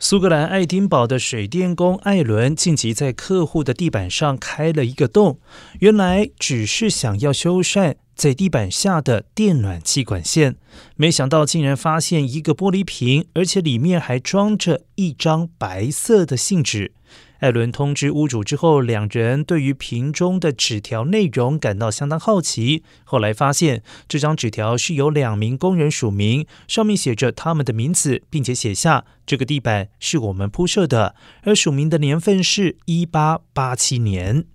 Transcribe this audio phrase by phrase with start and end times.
[0.00, 5.40] 苏格兰爱丁堡的水电工艾伦近期在客户的地板上开了一个洞，
[5.80, 10.56] 原来只是想要修缮在地板下的电暖气管线，
[10.96, 16.90] 没想到竟然发现一个玻璃瓶，而且里面还装着一张白色的信纸。
[17.38, 22.82] 艾伦通知屋主之后，两人对于瓶中的纸条内容感到相当好奇。
[23.04, 31.14] 后来发现，这张纸条是由两名工人署名，上面写着他们的名字，并且写下这个地板是我们铺设的，
[31.44, 34.46] 而署名的年份是一八八七年。